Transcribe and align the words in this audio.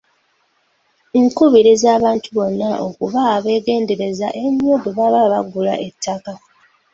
Nkubiriza 1.23 1.87
abantu 1.97 2.27
bonna 2.37 2.69
okuba 2.87 3.19
abeegendereza 3.35 4.27
ennyo 4.45 4.75
bwe 4.83 4.91
baba 4.97 5.21
bagula 5.33 5.73
ettaka. 5.87 6.33